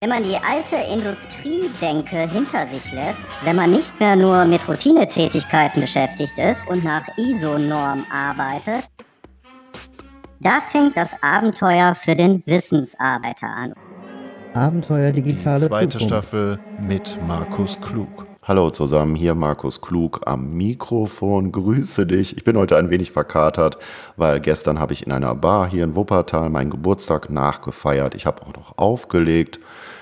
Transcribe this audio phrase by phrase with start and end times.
[0.00, 5.80] Wenn man die alte Industriedenke hinter sich lässt, wenn man nicht mehr nur mit Routinetätigkeiten
[5.80, 8.88] beschäftigt ist und nach ISO-Norm arbeitet,
[10.38, 13.74] da fängt das Abenteuer für den Wissensarbeiter an.
[14.54, 16.06] Abenteuer digitale Die zweite Zukunft.
[16.06, 18.28] Staffel mit Markus Klug.
[18.44, 21.50] Hallo zusammen, hier Markus Klug am Mikrofon.
[21.50, 22.36] Grüße dich.
[22.36, 23.78] Ich bin heute ein wenig verkatert,
[24.16, 28.14] weil gestern habe ich in einer Bar hier in Wuppertal meinen Geburtstag nachgefeiert.
[28.14, 29.58] Ich habe auch noch aufgelegt.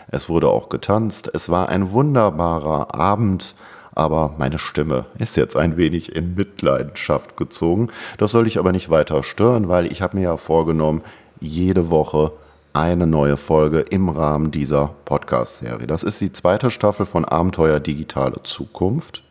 [0.09, 1.31] Es wurde auch getanzt.
[1.35, 3.55] Es war ein wunderbarer Abend.
[3.95, 7.89] Aber meine Stimme ist jetzt ein wenig in Mitleidenschaft gezogen.
[8.19, 11.01] Das soll ich aber nicht weiter stören, weil ich habe mir ja vorgenommen,
[11.41, 12.33] jede Woche
[12.75, 15.87] eine neue Folge im Rahmen dieser Podcast-Serie.
[15.87, 19.23] Das ist die zweite Staffel von Abenteuer Digitale Zukunft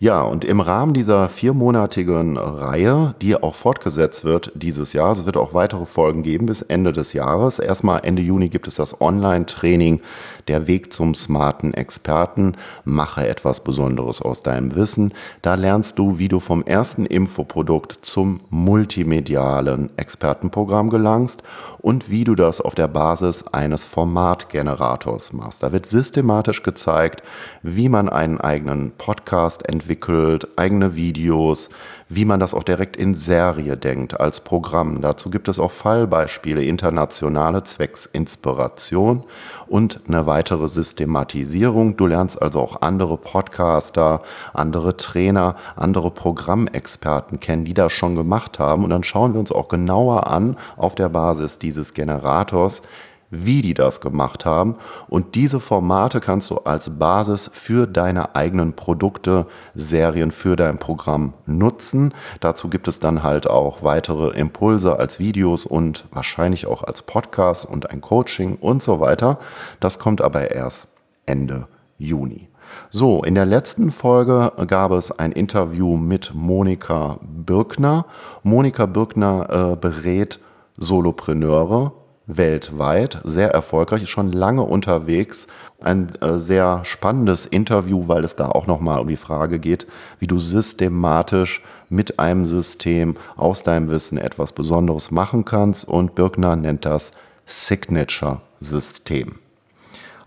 [0.00, 5.36] Ja, und im Rahmen dieser viermonatigen Reihe, die auch fortgesetzt wird dieses Jahr, es wird
[5.36, 7.58] auch weitere Folgen geben bis Ende des Jahres.
[7.58, 10.00] Erstmal Ende Juni gibt es das Online-Training
[10.46, 12.56] Der Weg zum smarten Experten.
[12.84, 15.14] Mache etwas Besonderes aus deinem Wissen.
[15.42, 21.42] Da lernst du, wie du vom ersten Infoprodukt zum multimedialen Expertenprogramm gelangst
[21.78, 25.62] und wie du das auf der Basis eines Formatgenerators machst.
[25.62, 27.22] Da wird systematisch gezeigt,
[27.62, 31.70] wie man einen eigenen Podcast entwickelt, eigene Videos,
[32.08, 35.02] wie man das auch direkt in Serie denkt als Programm.
[35.02, 39.24] Dazu gibt es auch Fallbeispiele, internationale Zwecks Inspiration
[39.66, 41.96] und eine weitere Systematisierung.
[41.96, 44.22] Du lernst also auch andere Podcaster,
[44.54, 48.84] andere Trainer, andere Programmexperten kennen, die das schon gemacht haben.
[48.84, 52.82] Und dann schauen wir uns auch genauer an auf der Basis dieses Generators,
[53.30, 54.76] wie die das gemacht haben.
[55.08, 61.34] Und diese Formate kannst du als Basis für deine eigenen Produkte, Serien, für dein Programm
[61.46, 62.14] nutzen.
[62.40, 67.64] Dazu gibt es dann halt auch weitere Impulse als Videos und wahrscheinlich auch als Podcast
[67.64, 69.38] und ein Coaching und so weiter.
[69.80, 70.88] Das kommt aber erst
[71.26, 71.68] Ende
[71.98, 72.48] Juni.
[72.90, 78.04] So, in der letzten Folge gab es ein Interview mit Monika Birkner.
[78.42, 80.38] Monika Birkner äh, berät
[80.76, 81.92] Solopreneure
[82.28, 85.48] weltweit, sehr erfolgreich, ist schon lange unterwegs.
[85.80, 89.86] Ein äh, sehr spannendes Interview, weil es da auch nochmal um die Frage geht,
[90.20, 95.88] wie du systematisch mit einem System aus deinem Wissen etwas Besonderes machen kannst.
[95.88, 97.12] Und Birkner nennt das
[97.46, 99.36] Signature-System.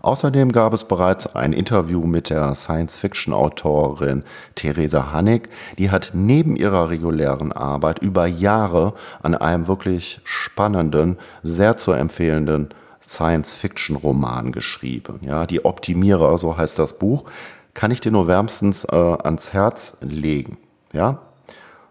[0.02, 4.24] Außerdem gab es bereits ein Interview mit der Science-Fiction-Autorin
[4.56, 5.48] Theresa Hannig.
[5.78, 12.70] Die hat neben ihrer regulären Arbeit über Jahre an einem wirklich spannenden, sehr zu empfehlenden
[13.08, 15.20] Science-Fiction-Roman geschrieben.
[15.22, 17.24] Ja, die Optimierer, so heißt das Buch,
[17.72, 20.58] kann ich dir nur wärmstens äh, ans Herz legen.
[20.92, 21.20] Ja,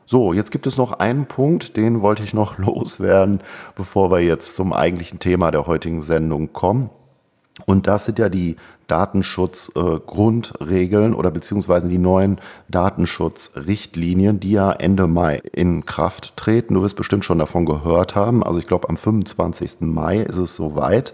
[0.05, 3.39] so, jetzt gibt es noch einen Punkt, den wollte ich noch loswerden,
[3.75, 6.89] bevor wir jetzt zum eigentlichen Thema der heutigen Sendung kommen.
[7.65, 8.57] Und das sind ja die
[8.87, 16.73] Datenschutzgrundregeln äh, oder beziehungsweise die neuen Datenschutzrichtlinien, die ja Ende Mai in Kraft treten.
[16.73, 18.43] Du wirst bestimmt schon davon gehört haben.
[18.43, 19.81] Also ich glaube, am 25.
[19.81, 21.13] Mai ist es soweit.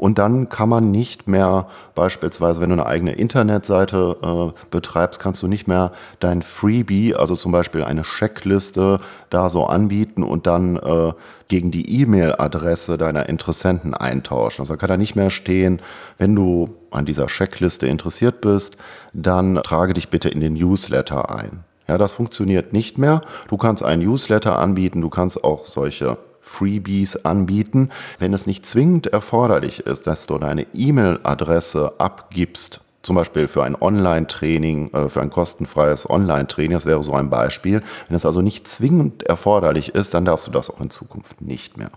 [0.00, 5.42] Und dann kann man nicht mehr, beispielsweise, wenn du eine eigene Internetseite äh, betreibst, kannst
[5.42, 10.76] du nicht mehr dein Freebie, also zum Beispiel eine Checkliste, da so anbieten und dann
[10.76, 11.12] äh,
[11.48, 14.62] gegen die E-Mail-Adresse deiner Interessenten eintauschen.
[14.62, 15.82] Also kann da nicht mehr stehen,
[16.16, 18.78] wenn du an dieser Checkliste interessiert bist,
[19.12, 21.64] dann trage dich bitte in den Newsletter ein.
[21.88, 23.20] Ja, das funktioniert nicht mehr.
[23.50, 26.16] Du kannst einen Newsletter anbieten, du kannst auch solche
[26.50, 33.48] Freebies anbieten, wenn es nicht zwingend erforderlich ist, dass du deine E-Mail-Adresse abgibst, zum Beispiel
[33.48, 37.82] für ein Online-Training, äh, für ein kostenfreies Online-Training, das wäre so ein Beispiel.
[38.08, 41.78] Wenn es also nicht zwingend erforderlich ist, dann darfst du das auch in Zukunft nicht
[41.78, 41.90] mehr.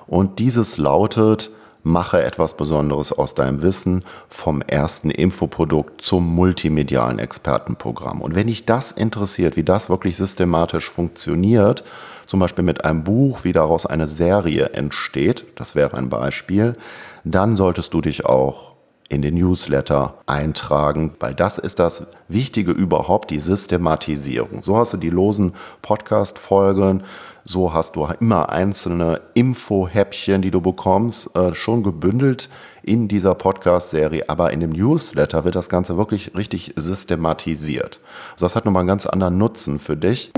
[0.06, 1.50] Und dieses lautet,
[1.84, 8.20] mache etwas Besonderes aus deinem Wissen vom ersten Infoprodukt zum multimedialen Expertenprogramm.
[8.20, 11.84] Und wenn dich das interessiert, wie das wirklich systematisch funktioniert,
[12.26, 16.76] zum Beispiel mit einem Buch, wie daraus eine Serie entsteht, das wäre ein Beispiel,
[17.22, 18.74] dann solltest du dich auch
[19.10, 24.62] in den Newsletter eintragen, weil das ist das Wichtige überhaupt, die Systematisierung.
[24.62, 27.04] So hast du die losen Podcast-Folgen,
[27.44, 32.48] so hast du immer einzelne Info-Häppchen, die du bekommst, äh, schon gebündelt
[32.82, 38.00] in dieser Podcast-Serie, aber in dem Newsletter wird das Ganze wirklich richtig systematisiert.
[38.32, 40.32] Also das hat nochmal einen ganz anderen Nutzen für dich.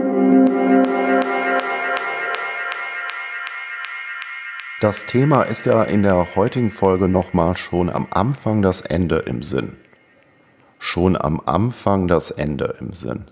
[4.81, 9.43] Das Thema ist ja in der heutigen Folge nochmal schon am Anfang das Ende im
[9.43, 9.76] Sinn.
[10.79, 13.25] Schon am Anfang das Ende im Sinn.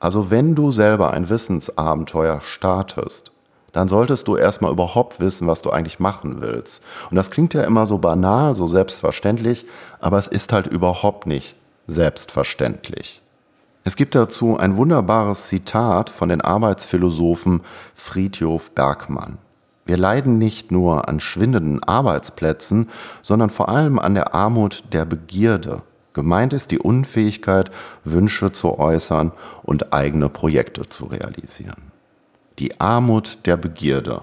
[0.00, 3.32] Also wenn du selber ein Wissensabenteuer startest,
[3.72, 6.82] dann solltest du erstmal überhaupt wissen, was du eigentlich machen willst.
[7.10, 9.66] Und das klingt ja immer so banal, so selbstverständlich,
[10.00, 11.54] aber es ist halt überhaupt nicht
[11.86, 13.22] selbstverständlich.
[13.84, 17.62] Es gibt dazu ein wunderbares Zitat von den Arbeitsphilosophen
[17.94, 19.38] Friedhof Bergmann.
[19.86, 22.90] Wir leiden nicht nur an schwindenden Arbeitsplätzen,
[23.22, 25.82] sondern vor allem an der Armut der Begierde.
[26.18, 27.70] Gemeint ist die Unfähigkeit,
[28.02, 29.30] Wünsche zu äußern
[29.62, 31.92] und eigene Projekte zu realisieren.
[32.58, 34.22] Die Armut der Begierde.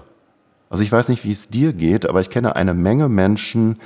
[0.68, 3.78] Also ich weiß nicht, wie es dir geht, aber ich kenne eine Menge Menschen,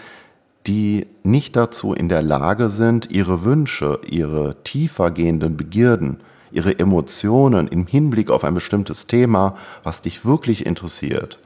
[0.66, 6.16] die nicht dazu in der Lage sind, ihre Wünsche, ihre tiefer gehenden Begierden,
[6.50, 11.38] ihre Emotionen im Hinblick auf ein bestimmtes Thema, was dich wirklich interessiert,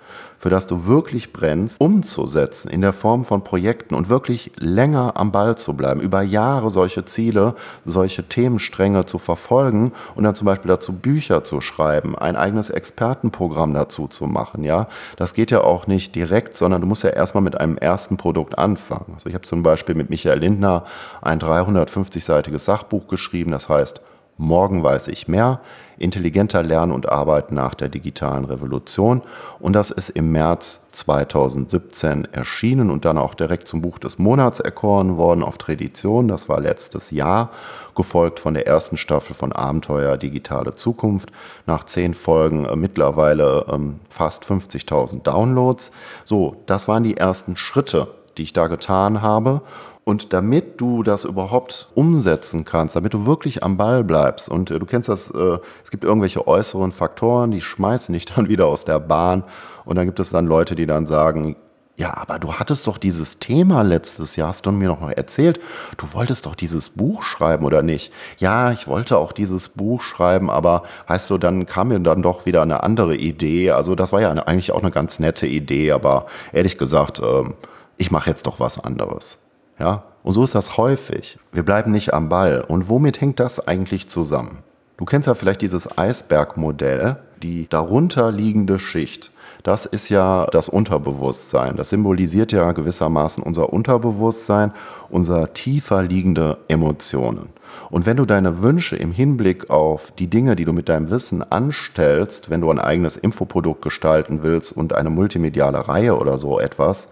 [0.44, 5.32] für das du wirklich brennst, umzusetzen in der Form von Projekten und wirklich länger am
[5.32, 7.54] Ball zu bleiben, über Jahre solche Ziele,
[7.86, 13.72] solche Themenstränge zu verfolgen und dann zum Beispiel dazu Bücher zu schreiben, ein eigenes Expertenprogramm
[13.72, 14.88] dazu zu machen, ja.
[15.16, 18.58] Das geht ja auch nicht direkt, sondern du musst ja erstmal mit einem ersten Produkt
[18.58, 19.14] anfangen.
[19.14, 20.84] Also ich habe zum Beispiel mit Michael Lindner
[21.22, 24.02] ein 350-seitiges Sachbuch geschrieben, das heißt
[24.36, 25.60] Morgen weiß ich mehr,
[25.98, 29.22] intelligenter Lernen und Arbeiten nach der digitalen Revolution.
[29.60, 34.60] Und das ist im März 2017 erschienen und dann auch direkt zum Buch des Monats
[34.60, 36.28] erkoren worden auf Tradition.
[36.28, 37.50] Das war letztes Jahr,
[37.94, 41.30] gefolgt von der ersten Staffel von Abenteuer Digitale Zukunft.
[41.66, 45.92] Nach zehn Folgen äh, mittlerweile ähm, fast 50.000 Downloads.
[46.24, 49.62] So, das waren die ersten Schritte, die ich da getan habe.
[50.04, 54.78] Und damit du das überhaupt umsetzen kannst, damit du wirklich am Ball bleibst und äh,
[54.78, 58.84] du kennst das, äh, es gibt irgendwelche äußeren Faktoren, die schmeißen dich dann wieder aus
[58.84, 59.44] der Bahn
[59.84, 61.56] und dann gibt es dann Leute, die dann sagen,
[61.96, 65.60] ja, aber du hattest doch dieses Thema letztes Jahr, hast du mir noch erzählt,
[65.96, 68.12] du wolltest doch dieses Buch schreiben oder nicht?
[68.38, 72.46] Ja, ich wollte auch dieses Buch schreiben, aber heißt du, dann kam mir dann doch
[72.46, 73.70] wieder eine andere Idee.
[73.70, 77.54] Also das war ja eigentlich auch eine ganz nette Idee, aber ehrlich gesagt, ähm,
[77.96, 79.38] ich mache jetzt doch was anderes.
[79.78, 80.04] Ja?
[80.22, 81.38] Und so ist das häufig.
[81.52, 82.64] Wir bleiben nicht am Ball.
[82.66, 84.58] Und womit hängt das eigentlich zusammen?
[84.96, 89.30] Du kennst ja vielleicht dieses Eisbergmodell, die darunter liegende Schicht.
[89.64, 91.76] Das ist ja das Unterbewusstsein.
[91.76, 94.72] Das symbolisiert ja gewissermaßen unser Unterbewusstsein,
[95.08, 97.48] unser tiefer liegende Emotionen.
[97.90, 101.42] Und wenn du deine Wünsche im Hinblick auf die Dinge, die du mit deinem Wissen
[101.42, 107.08] anstellst, wenn du ein eigenes Infoprodukt gestalten willst und eine multimediale Reihe oder so etwas,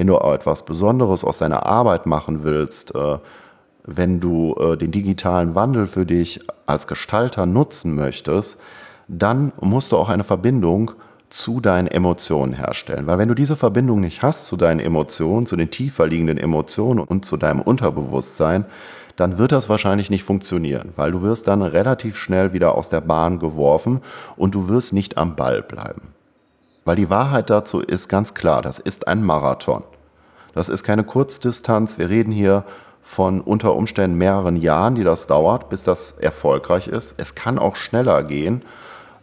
[0.00, 3.18] wenn du etwas Besonderes aus deiner Arbeit machen willst, äh,
[3.84, 8.58] wenn du äh, den digitalen Wandel für dich als Gestalter nutzen möchtest,
[9.08, 10.92] dann musst du auch eine Verbindung
[11.28, 13.06] zu deinen Emotionen herstellen.
[13.06, 17.00] Weil wenn du diese Verbindung nicht hast zu deinen Emotionen, zu den tiefer liegenden Emotionen
[17.00, 18.64] und zu deinem Unterbewusstsein,
[19.16, 23.02] dann wird das wahrscheinlich nicht funktionieren, weil du wirst dann relativ schnell wieder aus der
[23.02, 24.00] Bahn geworfen
[24.38, 26.14] und du wirst nicht am Ball bleiben.
[26.84, 29.84] Weil die Wahrheit dazu ist ganz klar, das ist ein Marathon.
[30.54, 31.98] Das ist keine Kurzdistanz.
[31.98, 32.64] Wir reden hier
[33.02, 37.14] von unter Umständen mehreren Jahren, die das dauert, bis das erfolgreich ist.
[37.18, 38.62] Es kann auch schneller gehen,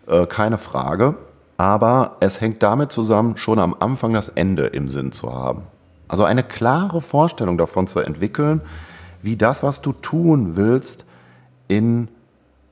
[0.08, 1.16] äh, keine Frage.
[1.58, 5.64] Aber es hängt damit zusammen, schon am Anfang das Ende im Sinn zu haben.
[6.08, 8.62] Also eine klare Vorstellung davon zu entwickeln,
[9.22, 11.06] wie das, was du tun willst,
[11.68, 12.08] in,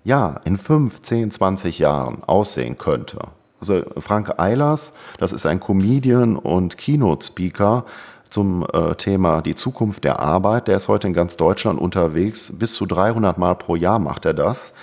[0.03, 3.19] ja, in 5, 10, 20 Jahren aussehen könnte.
[3.59, 7.85] Also Frank Eilers, das ist ein Comedian und Keynote-Speaker
[8.29, 10.67] zum äh, Thema die Zukunft der Arbeit.
[10.67, 12.51] Der ist heute in ganz Deutschland unterwegs.
[12.57, 14.73] Bis zu 300 Mal pro Jahr macht er das.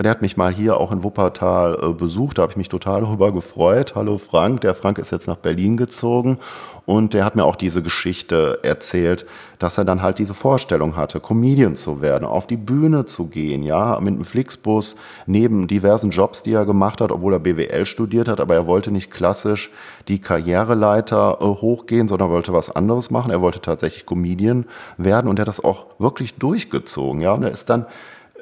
[0.00, 3.00] Der hat mich mal hier auch in Wuppertal äh, besucht, da habe ich mich total
[3.02, 3.94] darüber gefreut.
[3.96, 6.38] Hallo Frank, der Frank ist jetzt nach Berlin gezogen.
[6.86, 9.26] Und der hat mir auch diese Geschichte erzählt,
[9.58, 13.62] dass er dann halt diese Vorstellung hatte, Comedian zu werden, auf die Bühne zu gehen,
[13.62, 18.28] ja, mit einem Flixbus neben diversen Jobs, die er gemacht hat, obwohl er BWL studiert
[18.28, 19.70] hat, aber er wollte nicht klassisch
[20.06, 23.32] die Karriereleiter äh, hochgehen, sondern wollte was anderes machen.
[23.32, 24.64] Er wollte tatsächlich Comedian
[24.96, 25.28] werden.
[25.28, 27.84] Und er hat das auch wirklich durchgezogen, ja, und er ist dann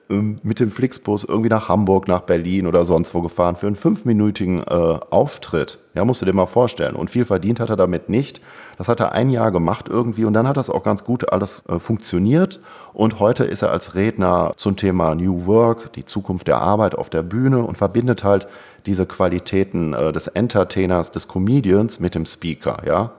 [0.08, 3.76] ähm, mit dem Flixbus irgendwie nach Hamburg, nach Berlin oder sonst wo gefahren für einen
[3.76, 5.78] fünfminütigen äh, Auftritt.
[5.94, 6.94] Ja, musst du dir mal vorstellen.
[6.94, 8.40] Und viel verdient hat er damit nicht.
[8.78, 11.62] Das hat er ein Jahr gemacht irgendwie und dann hat das auch ganz gut alles
[11.68, 12.60] äh, funktioniert.
[12.92, 17.10] Und heute ist er als Redner zum Thema New Work, die Zukunft der Arbeit auf
[17.10, 18.46] der Bühne und verbindet halt
[18.86, 23.12] diese Qualitäten äh, des Entertainers, des Comedians mit dem Speaker, ja.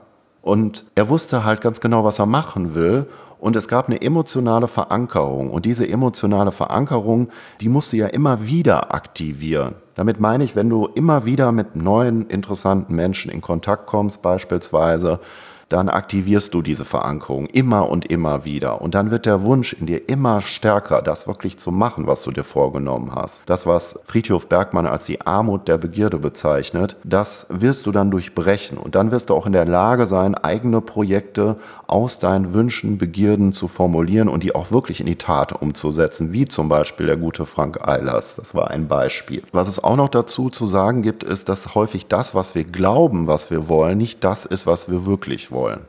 [0.48, 3.04] Und er wusste halt ganz genau, was er machen will
[3.38, 5.50] und es gab eine emotionale Verankerung.
[5.50, 7.28] Und diese emotionale Verankerung,
[7.60, 9.74] die musst du ja immer wieder aktivieren.
[9.94, 15.20] Damit meine ich, wenn du immer wieder mit neuen, interessanten Menschen in Kontakt kommst, beispielsweise,
[15.68, 18.80] dann aktivierst du diese Verankerung immer und immer wieder.
[18.80, 22.30] Und dann wird der Wunsch in dir immer stärker, das wirklich zu machen, was du
[22.30, 23.42] dir vorgenommen hast.
[23.46, 28.78] Das, was Friedhof Bergmann als die Armut der Begierde bezeichnet, das wirst du dann durchbrechen.
[28.78, 31.56] Und dann wirst du auch in der Lage sein, eigene Projekte
[31.86, 36.46] aus deinen Wünschen, Begierden zu formulieren und die auch wirklich in die Tat umzusetzen, wie
[36.46, 38.36] zum Beispiel der gute Frank Eilers.
[38.36, 39.42] Das war ein Beispiel.
[39.52, 43.26] Was es auch noch dazu zu sagen gibt, ist, dass häufig das, was wir glauben,
[43.26, 45.80] was wir wollen, nicht das ist, was wir wirklich wollen wollen.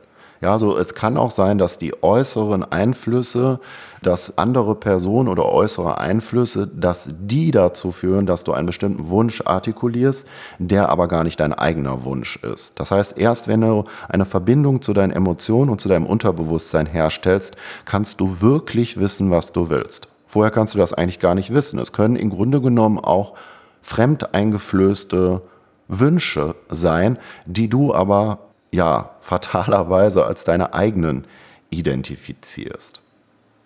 [0.42, 3.60] Ja, so es kann auch sein, dass die äußeren Einflüsse,
[4.02, 9.42] dass andere Personen oder äußere Einflüsse, dass die dazu führen, dass du einen bestimmten Wunsch
[9.44, 10.26] artikulierst,
[10.58, 12.80] der aber gar nicht dein eigener Wunsch ist.
[12.80, 17.56] Das heißt, erst wenn du eine Verbindung zu deinen Emotionen und zu deinem Unterbewusstsein herstellst,
[17.84, 20.08] kannst du wirklich wissen, was du willst.
[20.26, 21.78] Vorher kannst du das eigentlich gar nicht wissen.
[21.78, 23.34] Es können im Grunde genommen auch
[23.82, 25.42] fremd eingeflößte
[25.88, 28.38] Wünsche sein, die du aber
[28.70, 31.26] ja, fatalerweise als deine eigenen
[31.70, 33.00] identifizierst.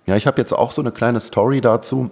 [0.07, 2.11] Ja, ich habe jetzt auch so eine kleine Story dazu.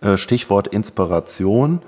[0.00, 1.80] Äh, Stichwort Inspiration.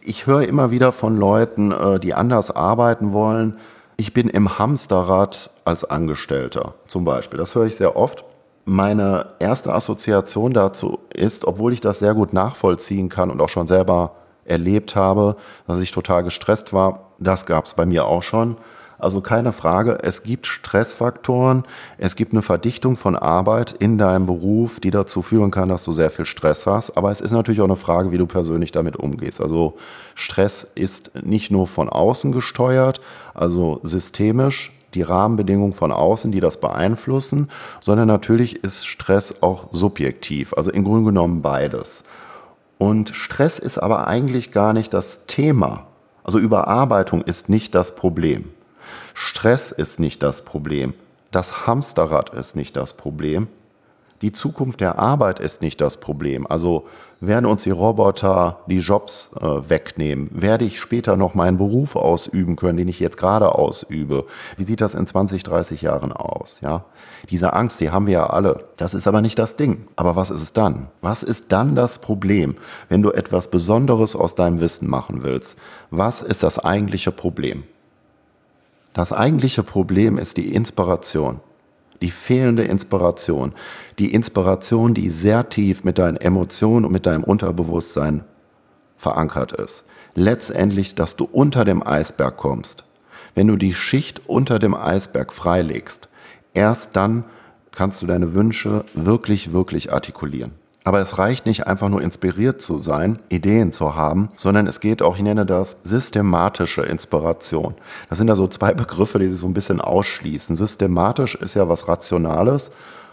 [0.00, 3.58] Ich höre immer wieder von Leuten, äh, die anders arbeiten wollen.
[3.96, 7.38] Ich bin im Hamsterrad als Angestellter zum Beispiel.
[7.38, 8.24] Das höre ich sehr oft.
[8.64, 13.66] Meine erste Assoziation dazu ist, obwohl ich das sehr gut nachvollziehen kann und auch schon
[13.66, 14.12] selber
[14.44, 18.56] erlebt habe, dass ich total gestresst war, das gab es bei mir auch schon
[18.98, 21.64] also keine Frage, es gibt Stressfaktoren,
[21.98, 25.92] es gibt eine Verdichtung von Arbeit in deinem Beruf, die dazu führen kann, dass du
[25.92, 26.96] sehr viel Stress hast.
[26.96, 29.40] Aber es ist natürlich auch eine Frage, wie du persönlich damit umgehst.
[29.40, 29.76] Also
[30.16, 33.00] Stress ist nicht nur von außen gesteuert,
[33.34, 37.50] also systemisch, die Rahmenbedingungen von außen, die das beeinflussen,
[37.80, 42.04] sondern natürlich ist Stress auch subjektiv, also im Grunde genommen beides.
[42.78, 45.86] Und Stress ist aber eigentlich gar nicht das Thema.
[46.24, 48.50] Also Überarbeitung ist nicht das Problem.
[49.20, 50.94] Stress ist nicht das Problem.
[51.32, 53.48] Das Hamsterrad ist nicht das Problem.
[54.22, 56.46] Die Zukunft der Arbeit ist nicht das Problem.
[56.46, 56.86] Also
[57.18, 60.30] werden uns die Roboter die Jobs äh, wegnehmen?
[60.32, 64.24] Werde ich später noch meinen Beruf ausüben können, den ich jetzt gerade ausübe?
[64.56, 66.60] Wie sieht das in 20, 30 Jahren aus?
[66.60, 66.84] Ja,
[67.28, 68.66] diese Angst, die haben wir ja alle.
[68.76, 69.88] Das ist aber nicht das Ding.
[69.96, 70.90] Aber was ist es dann?
[71.00, 72.54] Was ist dann das Problem,
[72.88, 75.58] wenn du etwas Besonderes aus deinem Wissen machen willst?
[75.90, 77.64] Was ist das eigentliche Problem?
[78.98, 81.38] Das eigentliche Problem ist die Inspiration,
[82.00, 83.52] die fehlende Inspiration,
[84.00, 88.24] die Inspiration, die sehr tief mit deinen Emotionen und mit deinem Unterbewusstsein
[88.96, 89.84] verankert ist.
[90.16, 92.82] Letztendlich, dass du unter dem Eisberg kommst.
[93.36, 96.08] Wenn du die Schicht unter dem Eisberg freilegst,
[96.52, 97.22] erst dann
[97.70, 100.54] kannst du deine Wünsche wirklich, wirklich artikulieren.
[100.88, 105.02] Aber es reicht nicht einfach nur inspiriert zu sein, Ideen zu haben, sondern es geht
[105.02, 107.74] auch, ich nenne das systematische Inspiration.
[108.08, 110.56] Das sind da so zwei Begriffe, die sich so ein bisschen ausschließen.
[110.56, 112.70] Systematisch ist ja was Rationales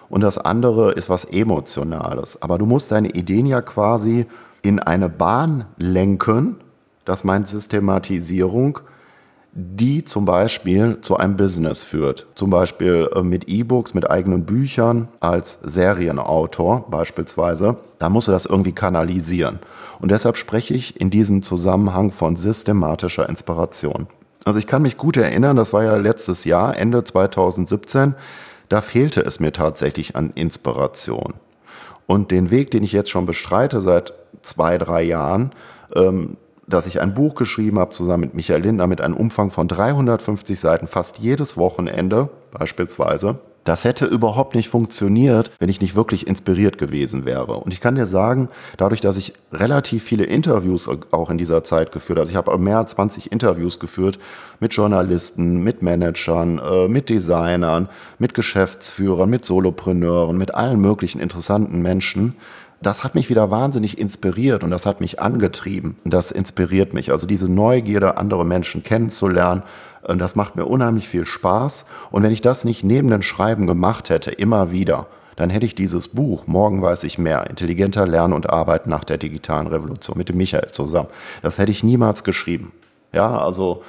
[0.08, 2.42] und das andere ist was Emotionales.
[2.42, 4.26] Aber du musst deine Ideen ja quasi
[4.62, 6.56] in eine Bahn lenken,
[7.04, 8.80] das meint Systematisierung,
[9.58, 12.28] die zum Beispiel zu einem Business führt.
[12.36, 17.78] Zum Beispiel äh, mit E-Books, mit eigenen Büchern als Serienautor beispielsweise.
[17.98, 19.60] Da musst du das irgendwie kanalisieren.
[20.02, 24.08] Und deshalb spreche ich in diesem Zusammenhang von systematischer Inspiration.
[24.44, 28.14] Also ich kann mich gut erinnern, das war ja letztes Jahr, Ende 2017,
[28.68, 31.34] da fehlte es mir tatsächlich an Inspiration.
[32.08, 35.54] Und den Weg, den ich jetzt schon bestreite seit zwei, drei Jahren,
[35.96, 36.36] ähm,
[36.68, 40.60] dass ich ein Buch geschrieben habe, zusammen mit Michael Lindner, mit einem Umfang von 350
[40.60, 43.40] Seiten, fast jedes Wochenende beispielsweise.
[43.66, 47.58] Das hätte überhaupt nicht funktioniert, wenn ich nicht wirklich inspiriert gewesen wäre.
[47.58, 51.92] Und ich kann dir sagen, dadurch, dass ich relativ viele Interviews auch in dieser Zeit
[51.92, 54.20] geführt habe, also ich habe mehr als 20 Interviews geführt
[54.60, 61.82] mit Journalisten, mit Managern, äh, mit Designern, mit Geschäftsführern, mit Solopreneuren, mit allen möglichen interessanten
[61.82, 62.36] Menschen,
[62.86, 65.98] das hat mich wieder wahnsinnig inspiriert und das hat mich angetrieben.
[66.06, 67.12] Das inspiriert mich.
[67.12, 69.64] Also diese Neugierde, andere Menschen kennenzulernen,
[70.04, 71.88] und das macht mir unheimlich viel Spaß.
[72.12, 75.74] Und wenn ich das nicht neben dem Schreiben gemacht hätte, immer wieder, dann hätte ich
[75.74, 80.30] dieses Buch, Morgen weiß ich mehr, intelligenter Lernen und Arbeiten nach der digitalen Revolution mit
[80.30, 81.10] dem Michael zusammen,
[81.42, 82.72] das hätte ich niemals geschrieben.
[83.14, 83.82] Ja, also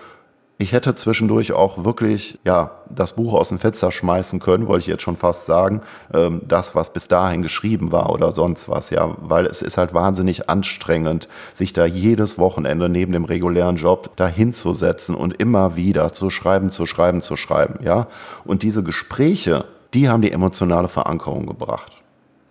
[0.58, 4.86] ich hätte zwischendurch auch wirklich ja, das Buch aus dem Fenster schmeißen können, wollte ich
[4.86, 5.82] jetzt schon fast sagen,
[6.14, 9.92] ähm, das, was bis dahin geschrieben war oder sonst was, ja, weil es ist halt
[9.92, 16.14] wahnsinnig anstrengend, sich da jedes Wochenende neben dem regulären Job da hinzusetzen und immer wieder
[16.14, 18.06] zu schreiben, zu schreiben, zu schreiben, ja.
[18.44, 21.92] Und diese Gespräche, die haben die emotionale Verankerung gebracht.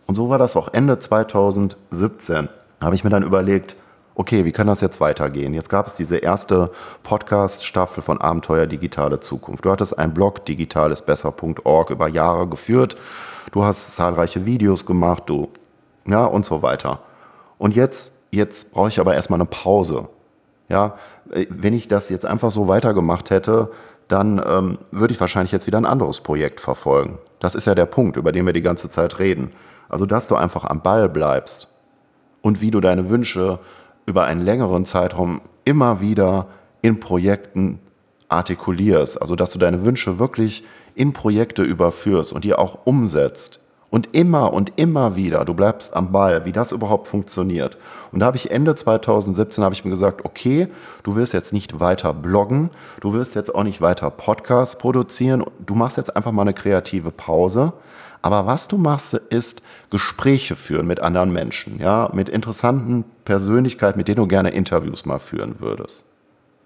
[0.05, 2.49] Und so war das auch Ende 2017.
[2.79, 3.75] Da habe ich mir dann überlegt,
[4.15, 5.53] okay, wie kann das jetzt weitergehen?
[5.53, 6.71] Jetzt gab es diese erste
[7.03, 9.65] Podcast-Staffel von Abenteuer Digitale Zukunft.
[9.65, 12.97] Du hattest einen Blog digitalesbesser.org über Jahre geführt.
[13.51, 15.49] Du hast zahlreiche Videos gemacht, du,
[16.05, 17.01] ja, und so weiter.
[17.57, 20.07] Und jetzt, jetzt brauche ich aber erstmal eine Pause.
[20.69, 20.95] Ja,
[21.25, 23.71] wenn ich das jetzt einfach so weitergemacht hätte,
[24.07, 27.17] dann ähm, würde ich wahrscheinlich jetzt wieder ein anderes Projekt verfolgen.
[27.39, 29.51] Das ist ja der Punkt, über den wir die ganze Zeit reden.
[29.89, 31.67] Also, dass du einfach am Ball bleibst
[32.41, 33.59] und wie du deine Wünsche
[34.05, 36.47] über einen längeren Zeitraum immer wieder
[36.81, 37.79] in Projekten
[38.29, 40.63] artikulierst, also dass du deine Wünsche wirklich
[40.95, 43.59] in Projekte überführst und die auch umsetzt.
[43.91, 47.77] Und immer und immer wieder, du bleibst am Ball, wie das überhaupt funktioniert.
[48.11, 50.67] Und da habe ich Ende 2017 habe ich mir gesagt, okay,
[51.03, 55.75] du wirst jetzt nicht weiter bloggen, du wirst jetzt auch nicht weiter Podcasts produzieren, du
[55.75, 57.71] machst jetzt einfach mal eine kreative Pause
[58.25, 64.07] aber was du machst, ist Gespräche führen mit anderen Menschen, ja, mit interessanten Persönlichkeiten, mit
[64.07, 66.07] denen du gerne Interviews mal führen würdest.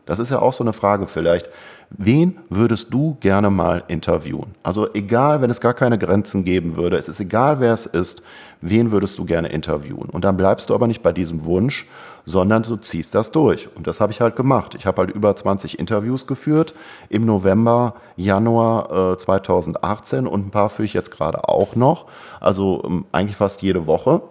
[0.05, 1.49] Das ist ja auch so eine Frage vielleicht.
[1.89, 4.55] Wen würdest du gerne mal interviewen?
[4.63, 8.21] Also egal, wenn es gar keine Grenzen geben würde, es ist egal, wer es ist,
[8.61, 10.09] wen würdest du gerne interviewen?
[10.09, 11.85] Und dann bleibst du aber nicht bei diesem Wunsch,
[12.29, 13.69] sondern du ziehst das durch.
[13.75, 14.75] Und das habe ich halt gemacht.
[14.75, 16.75] Ich habe halt über 20 Interviews geführt
[17.09, 22.05] im November, Januar äh, 2018 und ein paar führe ich jetzt gerade auch noch.
[22.39, 24.21] Also ähm, eigentlich fast jede Woche.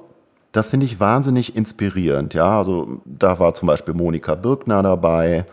[0.52, 2.34] Das finde ich wahnsinnig inspirierend.
[2.34, 5.44] Ja, also da war zum Beispiel Monika Birkner dabei,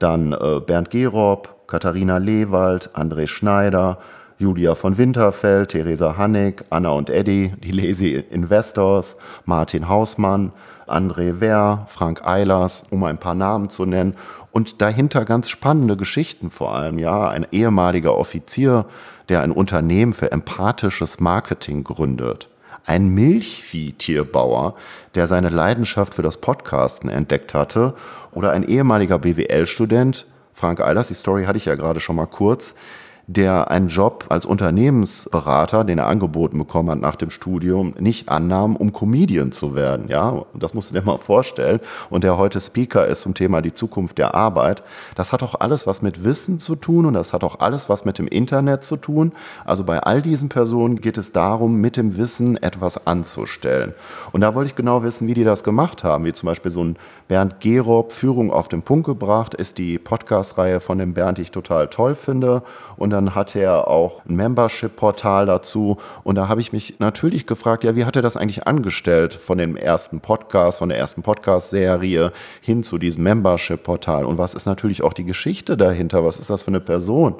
[0.00, 3.98] dann äh, Bernd Gerob, Katharina Lewald, André Schneider,
[4.38, 10.52] Julia von Winterfeld, Theresa Hannig, Anna und Eddie, die Lazy Investors, Martin Hausmann,
[10.86, 14.14] André Wehr, Frank Eilers, um ein paar Namen zu nennen.
[14.52, 17.28] Und dahinter ganz spannende Geschichten vor allem, ja.
[17.28, 18.84] Ein ehemaliger Offizier,
[19.30, 22.48] der ein Unternehmen für empathisches Marketing gründet.
[22.84, 24.74] Ein Milchviehtierbauer,
[25.14, 27.94] der seine Leidenschaft für das Podcasten entdeckt hatte.
[28.32, 32.74] Oder ein ehemaliger BWL-Student, Frank Eilers, die Story hatte ich ja gerade schon mal kurz,
[33.28, 38.76] der einen Job als Unternehmensberater, den er angeboten bekommen hat nach dem Studium, nicht annahm,
[38.76, 40.06] um Comedian zu werden.
[40.08, 41.80] Ja, das musst du dir mal vorstellen.
[42.08, 44.84] Und der heute Speaker ist zum Thema die Zukunft der Arbeit.
[45.16, 48.04] Das hat auch alles was mit Wissen zu tun und das hat auch alles was
[48.04, 49.32] mit dem Internet zu tun.
[49.64, 53.94] Also bei all diesen Personen geht es darum, mit dem Wissen etwas anzustellen.
[54.30, 56.24] Und da wollte ich genau wissen, wie die das gemacht haben.
[56.24, 60.78] Wie zum Beispiel so ein Bernd Gerob, Führung auf den Punkt gebracht, ist die Podcast-Reihe
[60.78, 62.62] von dem Bernd, die ich total toll finde.
[62.96, 65.96] Und dann hat er auch ein Membership-Portal dazu.
[66.22, 69.58] Und da habe ich mich natürlich gefragt, ja, wie hat er das eigentlich angestellt von
[69.58, 74.24] dem ersten Podcast, von der ersten Podcast-Serie hin zu diesem Membership-Portal?
[74.24, 76.24] Und was ist natürlich auch die Geschichte dahinter?
[76.24, 77.36] Was ist das für eine Person?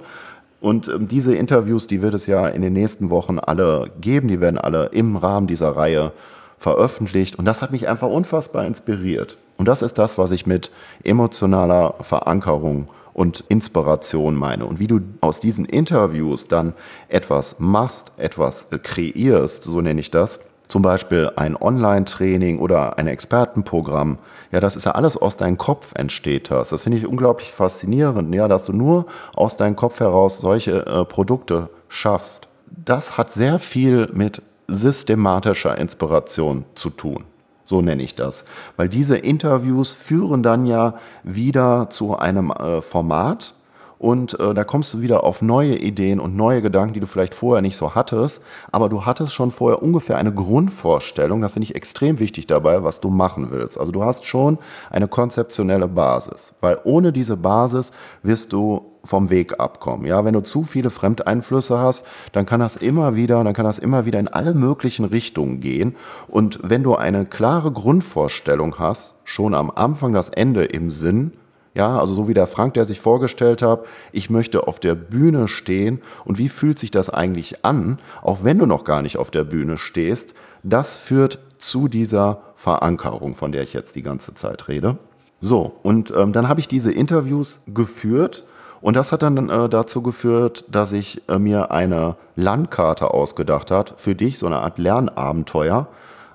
[0.60, 4.28] Und ähm, diese Interviews, die wird es ja in den nächsten Wochen alle geben.
[4.28, 6.12] Die werden alle im Rahmen dieser Reihe
[6.58, 7.38] veröffentlicht.
[7.38, 9.36] Und das hat mich einfach unfassbar inspiriert.
[9.58, 10.70] Und das ist das, was ich mit
[11.04, 14.66] emotionaler Verankerung und Inspiration meine.
[14.66, 16.74] Und wie du aus diesen Interviews dann
[17.08, 24.18] etwas machst, etwas kreierst, so nenne ich das, zum Beispiel ein Online-Training oder ein Expertenprogramm,
[24.52, 26.68] ja, das ist ja alles aus deinem Kopf entsteht das.
[26.68, 31.04] Das finde ich unglaublich faszinierend, ja, dass du nur aus deinem Kopf heraus solche äh,
[31.06, 32.48] Produkte schaffst.
[32.66, 37.24] Das hat sehr viel mit systematischer Inspiration zu tun.
[37.66, 38.44] So nenne ich das.
[38.76, 43.52] Weil diese Interviews führen dann ja wieder zu einem äh, Format
[43.98, 47.34] und äh, da kommst du wieder auf neue Ideen und neue Gedanken, die du vielleicht
[47.34, 48.42] vorher nicht so hattest.
[48.70, 53.00] Aber du hattest schon vorher ungefähr eine Grundvorstellung, das finde ich extrem wichtig dabei, was
[53.00, 53.78] du machen willst.
[53.78, 54.58] Also du hast schon
[54.90, 60.06] eine konzeptionelle Basis, weil ohne diese Basis wirst du vom Weg abkommen.
[60.06, 63.78] Ja, wenn du zu viele Fremdeinflüsse hast, dann kann das immer wieder, dann kann das
[63.78, 65.96] immer wieder in alle möglichen Richtungen gehen.
[66.28, 71.32] Und wenn du eine klare Grundvorstellung hast, schon am Anfang das Ende im Sinn,
[71.74, 75.46] ja, also so wie der Frank, der sich vorgestellt hat, ich möchte auf der Bühne
[75.46, 79.30] stehen und wie fühlt sich das eigentlich an, auch wenn du noch gar nicht auf
[79.30, 84.68] der Bühne stehst, das führt zu dieser Verankerung, von der ich jetzt die ganze Zeit
[84.68, 84.96] rede.
[85.42, 88.44] So, und ähm, dann habe ich diese Interviews geführt
[88.80, 93.94] und das hat dann äh, dazu geführt, dass ich äh, mir eine Landkarte ausgedacht hat
[93.96, 95.88] für dich, so eine Art Lernabenteuer.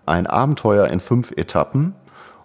[0.06, 1.96] Ein Abenteuer in fünf Etappen.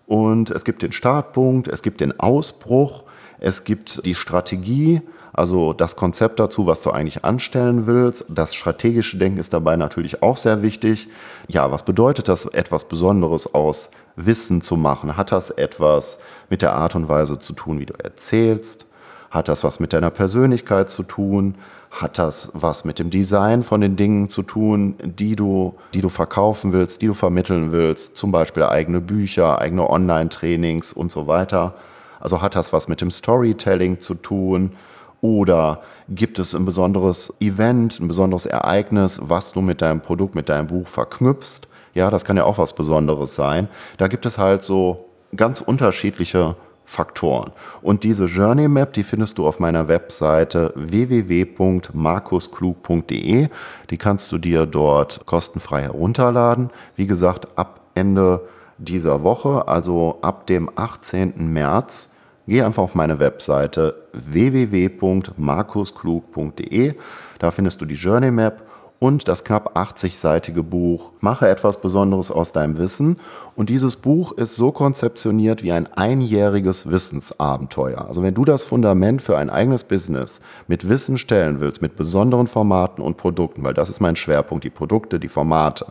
[0.07, 3.05] Und es gibt den Startpunkt, es gibt den Ausbruch,
[3.39, 8.25] es gibt die Strategie, also das Konzept dazu, was du eigentlich anstellen willst.
[8.29, 11.09] Das strategische Denken ist dabei natürlich auch sehr wichtig.
[11.49, 15.17] Ja, was bedeutet das, etwas Besonderes aus Wissen zu machen?
[15.17, 18.86] Hat das etwas mit der Art und Weise zu tun, wie du erzählst?
[19.31, 21.57] Hat das was mit deiner Persönlichkeit zu tun?
[21.91, 26.09] Hat das was mit dem Design von den Dingen zu tun, die du, die du
[26.09, 28.17] verkaufen willst, die du vermitteln willst?
[28.17, 31.75] Zum Beispiel eigene Bücher, eigene Online-Trainings und so weiter.
[32.21, 34.73] Also hat das was mit dem Storytelling zu tun?
[35.21, 40.49] Oder gibt es ein besonderes Event, ein besonderes Ereignis, was du mit deinem Produkt, mit
[40.49, 41.67] deinem Buch verknüpfst?
[41.95, 43.69] Ja, das kann ja auch was Besonderes sein.
[43.97, 47.53] Da gibt es halt so ganz unterschiedliche Faktoren.
[47.83, 53.49] Und diese Journey Map, die findest du auf meiner Webseite www.markusklug.de.
[53.91, 56.71] Die kannst du dir dort kostenfrei herunterladen.
[56.95, 58.43] Wie gesagt, ab Ende
[58.79, 61.53] dieser Woche, also ab dem 18.
[61.53, 62.13] März,
[62.47, 66.95] geh einfach auf meine Webseite www.markusklug.de.
[67.41, 68.63] Da findest du die Journey Map
[68.99, 73.19] und das knapp 80-seitige Buch Mache etwas Besonderes aus deinem Wissen.
[73.55, 78.07] Und dieses Buch ist so konzeptioniert wie ein einjähriges Wissensabenteuer.
[78.07, 82.47] Also wenn du das Fundament für ein eigenes Business mit Wissen stellen willst, mit besonderen
[82.47, 85.87] Formaten und Produkten, weil das ist mein Schwerpunkt, die Produkte, die Formate,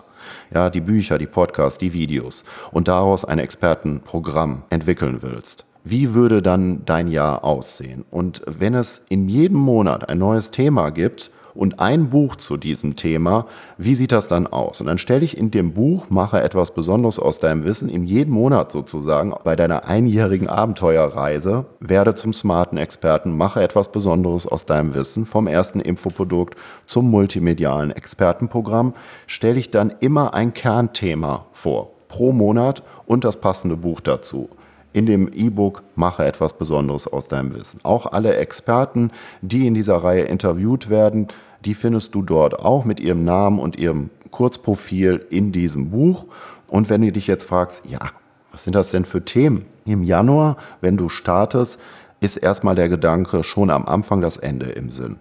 [0.54, 5.66] ja, die Bücher, die Podcasts, die Videos und daraus ein Expertenprogramm entwickeln willst.
[5.84, 8.06] Wie würde dann dein Jahr aussehen?
[8.10, 12.96] Und wenn es in jedem Monat ein neues Thema gibt, und ein Buch zu diesem
[12.96, 13.48] Thema.
[13.78, 14.82] Wie sieht das dann aus?
[14.82, 18.34] Und dann stelle ich in dem Buch, mache etwas Besonderes aus deinem Wissen, in jedem
[18.34, 24.94] Monat sozusagen bei deiner einjährigen Abenteuerreise, werde zum smarten Experten, mache etwas Besonderes aus deinem
[24.94, 28.94] Wissen, vom ersten Infoprodukt zum multimedialen Expertenprogramm,
[29.26, 34.50] stelle ich dann immer ein Kernthema vor, pro Monat und das passende Buch dazu
[34.96, 37.82] in dem E-Book Mache etwas Besonderes aus deinem Wissen.
[37.84, 41.28] Auch alle Experten, die in dieser Reihe interviewt werden,
[41.66, 46.28] die findest du dort auch mit ihrem Namen und ihrem Kurzprofil in diesem Buch.
[46.68, 48.12] Und wenn du dich jetzt fragst, ja,
[48.52, 49.66] was sind das denn für Themen?
[49.86, 51.80] Im Januar, wenn du startest,
[52.20, 55.20] ist erstmal der Gedanke schon am Anfang das Ende im Sinn.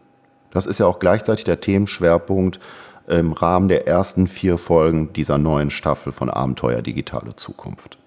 [0.51, 2.61] Das ist ja auch gleichzeitig der Themenschwerpunkt
[3.07, 7.99] im Rahmen der ersten vier Folgen dieser neuen Staffel von Abenteuer Digitale Zukunft.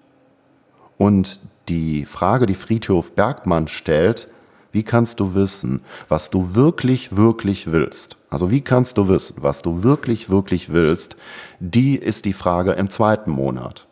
[0.96, 4.28] Und die Frage, die Friedhof Bergmann stellt,
[4.72, 8.16] wie kannst du wissen, was du wirklich, wirklich willst?
[8.30, 11.16] Also wie kannst du wissen, was du wirklich, wirklich willst?
[11.60, 13.86] Die ist die Frage im zweiten Monat.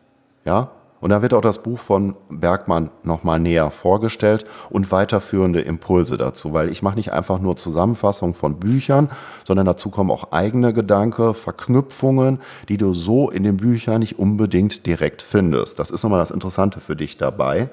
[0.44, 0.70] Ja?
[1.00, 6.52] Und da wird auch das Buch von Bergmann nochmal näher vorgestellt und weiterführende Impulse dazu,
[6.52, 9.10] weil ich mache nicht einfach nur Zusammenfassung von Büchern,
[9.44, 14.86] sondern dazu kommen auch eigene Gedanken, Verknüpfungen, die du so in den Büchern nicht unbedingt
[14.86, 15.78] direkt findest.
[15.78, 17.68] Das ist nochmal das Interessante für dich dabei.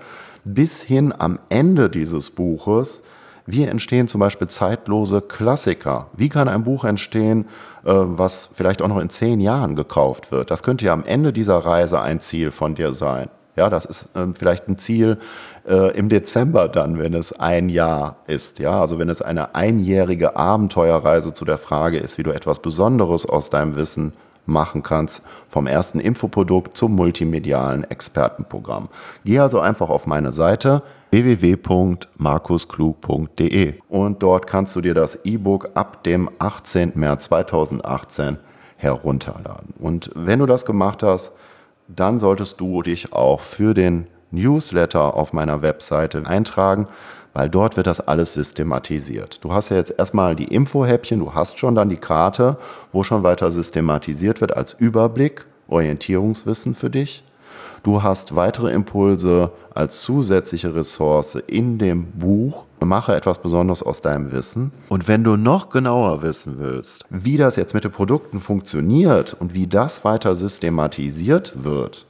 [0.46, 3.04] Bis hin am Ende dieses Buches
[3.46, 6.08] wie entstehen zum Beispiel zeitlose Klassiker?
[6.14, 7.46] Wie kann ein Buch entstehen,
[7.84, 10.50] äh, was vielleicht auch noch in zehn Jahren gekauft wird?
[10.50, 13.30] Das könnte ja am Ende dieser Reise ein Ziel von dir sein.
[13.56, 15.18] Ja, das ist ähm, vielleicht ein Ziel
[15.68, 18.60] äh, im Dezember dann, wenn es ein Jahr ist.
[18.60, 23.28] Ja, also wenn es eine einjährige Abenteuerreise zu der Frage ist, wie du etwas Besonderes
[23.28, 24.14] aus deinem Wissen
[24.46, 28.90] machen kannst, vom ersten Infoprodukt zum multimedialen Expertenprogramm.
[29.26, 36.04] Geh also einfach auf meine Seite www.markusklug.de und dort kannst du dir das E-Book ab
[36.04, 36.94] dem 18.
[36.96, 38.38] März 2018
[38.78, 39.74] herunterladen.
[39.80, 41.32] Und wenn du das gemacht hast,
[41.88, 46.88] dann solltest du dich auch für den Newsletter auf meiner Webseite eintragen,
[47.34, 49.44] weil dort wird das alles systematisiert.
[49.44, 52.58] Du hast ja jetzt erstmal die Infohäppchen, du hast schon dann die Karte,
[52.92, 57.24] wo schon weiter systematisiert wird als Überblick, Orientierungswissen für dich.
[57.84, 62.64] Du hast weitere Impulse als zusätzliche Ressource in dem Buch.
[62.80, 64.72] Mache etwas Besonderes aus deinem Wissen.
[64.88, 69.54] Und wenn du noch genauer wissen willst, wie das jetzt mit den Produkten funktioniert und
[69.54, 72.06] wie das weiter systematisiert wird,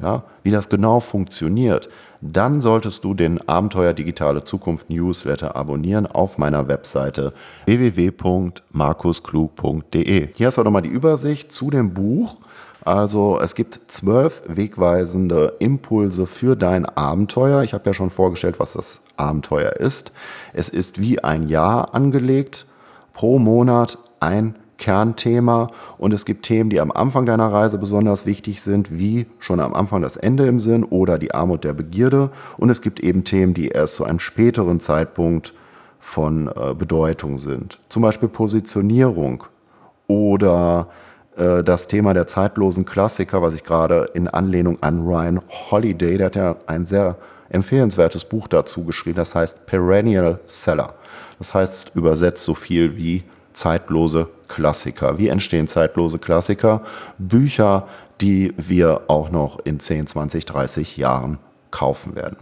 [0.00, 6.38] ja, wie das genau funktioniert, dann solltest du den Abenteuer Digitale Zukunft Newsletter abonnieren auf
[6.38, 7.32] meiner Webseite
[7.64, 10.28] www.markusklug.de.
[10.34, 12.36] Hier hast du nochmal die Übersicht zu dem Buch.
[12.82, 17.62] Also es gibt zwölf wegweisende Impulse für dein Abenteuer.
[17.62, 20.12] Ich habe ja schon vorgestellt, was das Abenteuer ist.
[20.52, 22.66] Es ist wie ein Jahr angelegt,
[23.12, 28.62] pro Monat ein Kernthema und es gibt Themen, die am Anfang deiner Reise besonders wichtig
[28.62, 32.70] sind, wie schon am Anfang das Ende im Sinn oder die Armut der Begierde und
[32.70, 35.54] es gibt eben Themen, die erst zu einem späteren Zeitpunkt
[36.00, 37.78] von äh, Bedeutung sind.
[37.90, 39.44] Zum Beispiel Positionierung
[40.08, 40.88] oder
[41.36, 46.26] äh, das Thema der zeitlosen Klassiker, was ich gerade in Anlehnung an Ryan Holiday, der
[46.26, 47.16] hat ja ein sehr
[47.50, 50.94] empfehlenswertes Buch dazu geschrieben, das heißt Perennial Seller.
[51.38, 55.16] Das heißt übersetzt so viel wie zeitlose Klassiker.
[55.16, 56.82] Wie entstehen zeitlose Klassiker?
[57.18, 57.86] Bücher,
[58.20, 61.38] die wir auch noch in 10, 20, 30 Jahren
[61.70, 62.36] kaufen werden.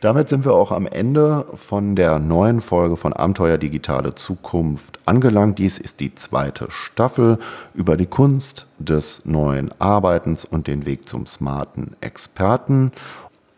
[0.00, 5.58] Damit sind wir auch am Ende von der neuen Folge von Abenteuer Digitale Zukunft angelangt.
[5.58, 7.38] Dies ist die zweite Staffel
[7.74, 12.92] über die Kunst des neuen Arbeitens und den Weg zum smarten Experten.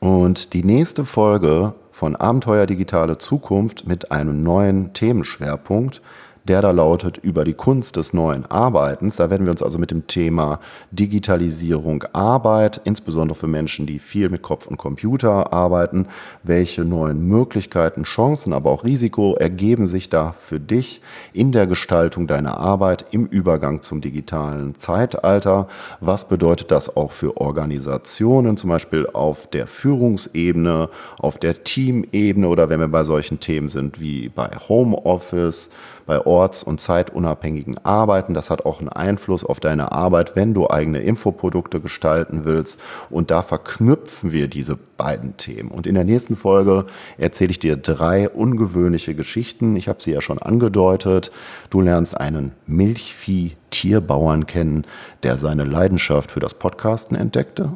[0.00, 6.02] Und die nächste Folge von Abenteuer Digitale Zukunft mit einem neuen Themenschwerpunkt
[6.48, 9.16] der da lautet über die Kunst des neuen Arbeitens.
[9.16, 14.28] Da werden wir uns also mit dem Thema Digitalisierung Arbeit, insbesondere für Menschen, die viel
[14.28, 16.07] mit Kopf und Computer arbeiten,
[16.42, 21.00] welche neuen Möglichkeiten, Chancen, aber auch Risiko ergeben sich da für dich
[21.33, 25.68] in der Gestaltung deiner Arbeit im Übergang zum digitalen Zeitalter.
[26.00, 32.68] Was bedeutet das auch für Organisationen, zum Beispiel auf der Führungsebene, auf der Teamebene oder
[32.68, 35.70] wenn wir bei solchen Themen sind wie bei Homeoffice,
[36.06, 38.34] bei orts- und zeitunabhängigen Arbeiten.
[38.34, 42.80] Das hat auch einen Einfluss auf deine Arbeit, wenn du eigene Infoprodukte gestalten willst.
[43.10, 45.70] Und da verknüpfen wir diese beiden Themen.
[45.70, 46.86] Und in der nächsten Folge
[47.18, 49.76] erzähle ich dir drei ungewöhnliche Geschichten.
[49.76, 51.30] Ich habe sie ja schon angedeutet.
[51.70, 54.86] Du lernst einen Milchvieh-Tierbauern kennen,
[55.22, 57.70] der seine Leidenschaft für das Podcasten entdeckte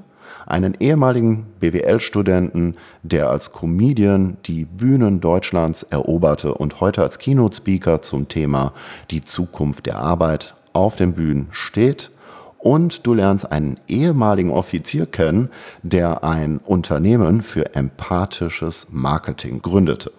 [0.46, 8.28] einen ehemaligen BWL-Studenten, der als Comedian die Bühnen Deutschlands eroberte und heute als Keynote-Speaker zum
[8.28, 8.72] Thema
[9.10, 12.10] die Zukunft der Arbeit auf den Bühnen steht.
[12.58, 15.50] Und du lernst einen ehemaligen Offizier kennen,
[15.82, 20.10] der ein Unternehmen für empathisches Marketing gründete.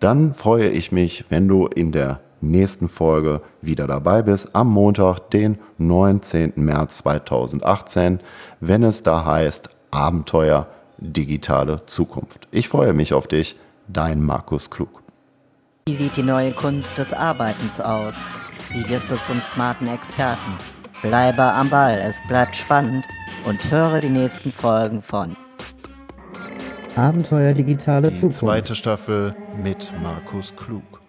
[0.00, 5.30] Dann freue ich mich, wenn du in der nächsten Folge wieder dabei bist, am Montag,
[5.30, 6.52] den 19.
[6.56, 8.20] März 2018,
[8.60, 10.66] wenn es da heißt Abenteuer
[10.98, 12.46] digitale Zukunft.
[12.50, 13.56] Ich freue mich auf dich,
[13.88, 15.02] dein Markus Klug.
[15.86, 18.28] Wie sieht die neue Kunst des Arbeitens aus?
[18.72, 20.58] Wie wirst du zum smarten Experten?
[21.02, 23.06] Bleibe am Ball, es bleibt spannend
[23.46, 25.36] und höre die nächsten Folgen von
[26.96, 28.38] Abenteuer digitale die Zukunft.
[28.38, 30.99] Zweite Staffel mit Markus Klug.